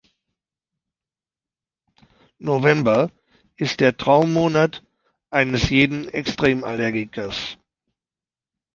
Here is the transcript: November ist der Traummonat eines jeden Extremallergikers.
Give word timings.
November 2.39 3.11
ist 3.55 3.81
der 3.81 3.97
Traummonat 3.97 4.83
eines 5.29 5.69
jeden 5.69 6.07
Extremallergikers. 6.09 7.59